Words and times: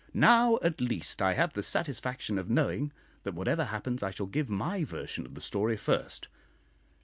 Now, 0.15 0.57
at 0.63 0.81
least, 0.81 1.21
I 1.21 1.35
have 1.35 1.53
the 1.53 1.61
satisfaction 1.61 2.39
of 2.39 2.49
knowing 2.49 2.91
that 3.21 3.35
whatever 3.35 3.65
happens 3.65 4.01
I 4.01 4.09
shall 4.09 4.25
give 4.25 4.49
my 4.49 4.83
version 4.83 5.27
of 5.27 5.35
the 5.35 5.41
story 5.41 5.77
first. 5.77 6.27